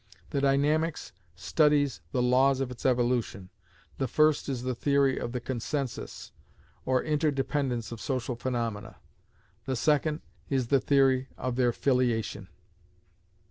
The 0.31 0.41
dynamics 0.41 1.11
studies 1.35 2.01
the 2.11 2.23
laws 2.23 2.59
of 2.59 2.71
its 2.71 2.87
evolution. 2.87 3.51
The 3.99 4.07
first 4.07 4.49
is 4.49 4.63
the 4.63 4.73
theory 4.73 5.19
of 5.19 5.31
the 5.31 5.39
consensus, 5.39 6.31
or 6.87 7.03
interdependence 7.03 7.91
of 7.91 8.01
social 8.01 8.35
phaenomena. 8.35 8.95
The 9.65 9.75
second 9.75 10.21
is 10.49 10.69
the 10.69 10.79
theory 10.79 11.27
of 11.37 11.55
their 11.55 11.71
filiation. 11.71 12.47